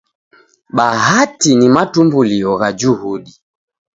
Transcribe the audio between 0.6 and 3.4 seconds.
Bhati ni matumbulio gha juhudi.